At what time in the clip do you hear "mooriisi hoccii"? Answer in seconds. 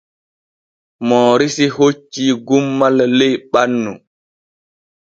1.07-2.31